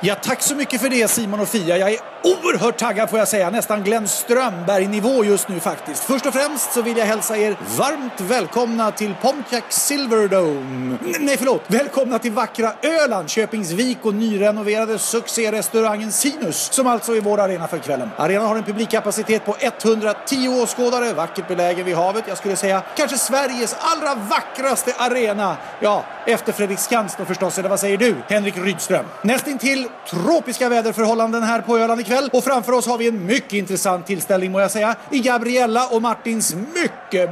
[0.00, 1.78] Ja, tack så mycket för det Simon och Fia.
[1.78, 3.50] Jag är oerhört taggad får jag säga.
[3.50, 6.04] Nästan Glenn Strömberg-nivå just nu faktiskt.
[6.04, 10.96] Först och främst så vill jag hälsa er varmt välkomna till Pontiac Silverdome.
[11.04, 11.62] N nej, förlåt.
[11.66, 17.78] Välkomna till vackra Öland, Köpingsvik och nyrenoverade succérestaurangen Sinus som alltså är vår arena för
[17.78, 18.10] kvällen.
[18.16, 22.24] Arenan har en publikkapacitet på 110 åskådare, vackert belägen vid havet.
[22.28, 25.56] Jag skulle säga kanske Sveriges allra vackraste arena.
[25.80, 29.04] Ja, efter Fredriksskans då förstås, eller vad säger du, Henrik Rydström?
[29.22, 34.06] Nästintill tropiska väderförhållanden här på Öland ikväll och framför oss har vi en mycket intressant
[34.06, 37.30] tillställning må jag säga i Gabriella och Martins mycket,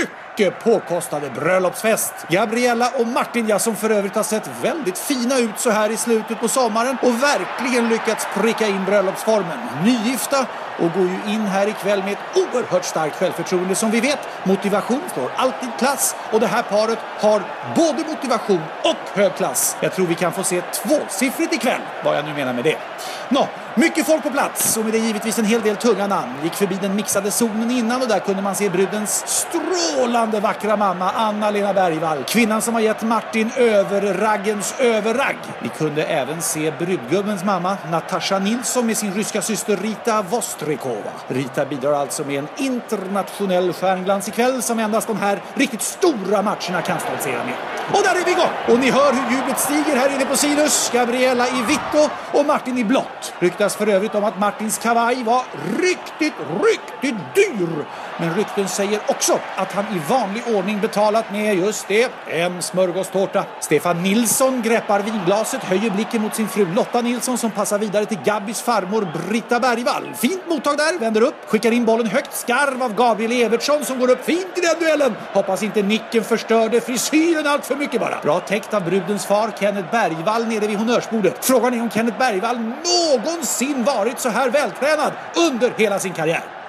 [0.00, 2.12] mycket påkostade bröllopsfest.
[2.30, 5.96] Gabriella och Martin, ja, som för övrigt har sett väldigt fina ut så här i
[5.96, 9.58] slutet på sommaren och verkligen lyckats pricka in bröllopsformen.
[9.84, 10.46] Nygifta
[10.80, 13.74] och går ju in här ikväll med ett oerhört starkt självförtroende.
[13.74, 17.42] Som vi vet, motivation slår alltid klass och det här paret har
[17.76, 19.76] både motivation och hög klass.
[19.80, 22.78] Jag tror vi kan få se tvåsiffrigt ikväll, vad jag nu menar med det.
[23.28, 26.32] Nå, mycket folk på plats och med det givetvis en hel del tunga namn.
[26.42, 31.10] Gick förbi den mixade zonen innan och där kunde man se brudens strålande vackra mamma
[31.10, 32.24] Anna-Lena Bergvall.
[32.24, 35.36] Kvinnan som har gett Martin överraggens överragg.
[35.62, 41.12] Vi kunde även se brudgubbens mamma Natasha Nilsson med sin ryska syster Rita Vostrikova.
[41.28, 46.82] Rita bidrar alltså med en internationell stjärnglans ikväll som endast de här riktigt stora matcherna
[46.82, 47.54] kan stoltsera med.
[47.92, 48.50] Och där är vi igång!
[48.68, 50.90] Och ni hör hur jublet stiger här inne på Sinus.
[50.92, 53.34] Gabriella i vitt och Martin i blått.
[53.60, 55.44] Ryktas för övrigt om att Martins kavaj var
[55.78, 57.84] riktigt, riktigt dyr.
[58.18, 63.44] Men rykten säger också att han i vanlig ordning betalat med just det, en smörgåstårta.
[63.60, 68.18] Stefan Nilsson greppar vinglaset, höjer blicken mot sin fru Lotta Nilsson som passar vidare till
[68.24, 70.14] Gabis farmor Britta Bergvall.
[70.14, 74.10] Fint mottag där, vänder upp, skickar in bollen högt, skarv av Gabriel Evertsson som går
[74.10, 75.14] upp fint i den duellen.
[75.32, 78.20] Hoppas inte nicken förstörde frisyren allt för mycket bara.
[78.22, 81.44] Bra täckt av brudens far Kenneth Bergvall nere vid honnörsbordet.
[81.44, 86.59] Frågan är om Kenneth Bergvall någonsin varit så här vältränad under hela sin karriär.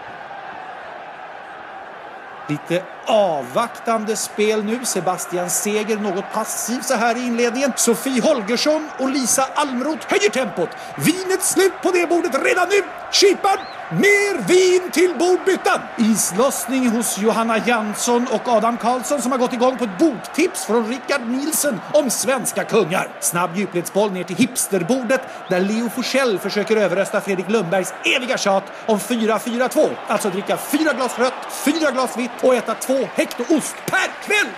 [2.51, 4.85] Split avvaktande spel nu.
[4.85, 7.73] Sebastian Seger något passiv så här i inledningen.
[7.75, 10.69] Sofie Holgersson och Lisa Almroth höjer tempot.
[10.97, 12.83] Vinet slut på det bordet redan nu.
[13.11, 13.57] Kipan
[13.93, 15.79] Mer vin till bordbyttan!
[15.97, 20.87] Islossning hos Johanna Jansson och Adam Karlsson som har gått igång på ett boktips från
[20.87, 23.09] Rickard Nielsen om svenska kungar.
[23.19, 28.99] Snabb djupledsboll ner till hipsterbordet där Leo Forsell försöker överrösta Fredrik Lundbergs eviga tjat om
[28.99, 29.89] 4-4-2.
[30.07, 31.33] Alltså dricka fyra glas rött,
[31.65, 34.51] fyra glas vitt och äta två hekto ost per kväll!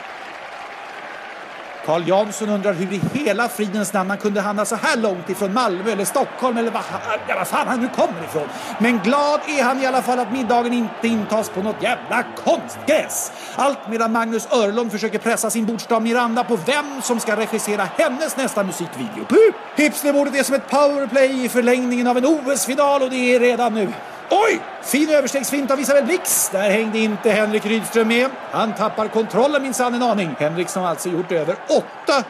[1.86, 5.54] Carl Jansson undrar hur i hela fridens namn han kunde hamna så här långt ifrån
[5.54, 6.84] Malmö eller Stockholm eller vad,
[7.28, 8.48] ja, vad fan han nu kommer ifrån.
[8.80, 13.32] Men glad är han i alla fall att middagen inte intas på något jävla konstgräs.
[13.56, 18.38] Allt medan Magnus Örlund försöker pressa sin bordsdam Miranda på vem som ska regissera hennes
[18.38, 19.26] nästa musikvideo.
[19.30, 19.54] Puh!
[19.76, 23.94] Hipsterbordet är som ett powerplay i förlängningen av en OS-final och det är redan nu.
[24.30, 24.60] Oj!
[24.84, 26.50] Fin överstegsfint av Isabel Blix.
[26.50, 28.30] Där hängde inte Henrik Rydström med.
[28.52, 30.36] Han tappar kontrollen minsann en aning.
[30.40, 31.56] Henrik som alltså gjort över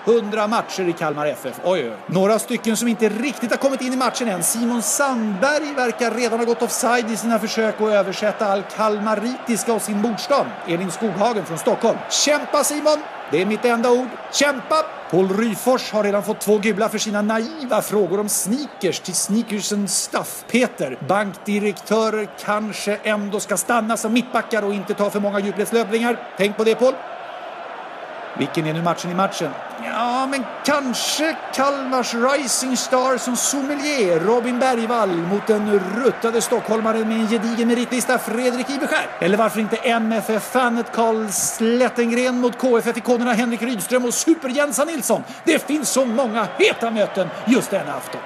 [0.06, 1.60] 800 matcher i Kalmar FF.
[1.64, 1.94] Oj, oj.
[2.06, 4.44] Några stycken som inte riktigt har kommit in i matchen än.
[4.44, 9.82] Simon Sandberg verkar redan ha gått offside i sina försök att översätta all kalmaritiska och
[9.82, 10.46] sin bordstam.
[10.68, 11.98] Elin Skoghagen från Stockholm.
[12.10, 12.98] Kämpa Simon!
[13.32, 14.08] Det är mitt enda ord.
[14.32, 14.76] Kämpa!
[15.14, 19.88] Paul Ryfors har redan fått två gula för sina naiva frågor om sneakers till sneakersen
[19.88, 20.98] Staff-Peter.
[21.08, 26.28] Bankdirektörer kanske ändå ska stanna som mittbackar och inte ta för många djupledslöpningar.
[26.38, 26.94] Tänk på det Paul.
[28.38, 29.52] Vilken är nu matchen i matchen?
[29.86, 37.20] Ja, men kanske Kalmars Rising Star som sommelier Robin Bergvall mot den ruttade stockholmaren med
[37.20, 39.06] en gedigen meritlista Fredrik Iberskär.
[39.20, 45.24] Eller varför inte MFF-fanet Karl Slättengren mot KFF-ikonerna Henrik Rydström och Super-Jensa Nilsson.
[45.44, 48.22] Det finns så många heta möten just denna afton.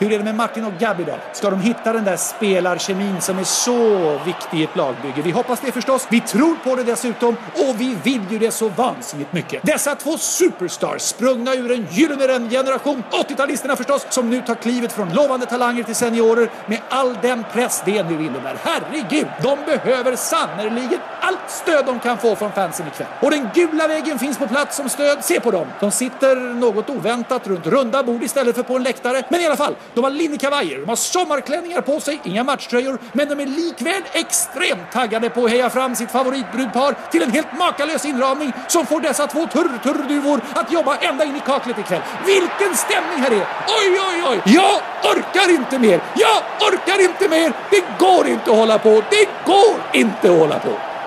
[0.00, 1.14] Hur är det med Martin och Gabi då?
[1.32, 5.22] Ska de hitta den där spelarkemin som är så viktig i ett lagbygge?
[5.22, 6.06] Vi hoppas det förstås.
[6.10, 9.62] Vi tror på det dessutom och vi vill ju det så vansinnigt mycket.
[9.62, 15.14] Dessa två superstars sprungna ur en gyllene generation, 80-talisterna förstås, som nu tar klivet från
[15.14, 18.56] lovande talanger till seniorer med all den press det nu innebär.
[18.62, 23.08] Herregud, de behöver sannerligen allt stöd de kan få från fansen ikväll.
[23.20, 25.24] Och den gula väggen finns på plats som stöd.
[25.24, 25.66] Se på dem!
[25.80, 29.22] De sitter något oväntat runt runda bord istället för på en läktare.
[29.28, 33.28] Men i alla fall, de har linnekavajer, de har sommarklänningar på sig, inga matchtröjor, men
[33.28, 38.04] de är likväl extremt taggade på att heja fram sitt favoritbrudpar till en helt makalös
[38.04, 42.02] inramning som får dessa två turr-turr-duvor att jobba ända in i kaklet ikväll.
[42.26, 43.46] Vilken stämning här är!
[43.68, 44.54] Oj, oj, oj!
[44.54, 44.80] Jag
[45.12, 46.00] orkar inte mer!
[46.16, 47.52] Jag orkar inte mer!
[47.70, 48.90] Det går inte att hålla på!
[49.10, 50.97] Det går inte att hålla på!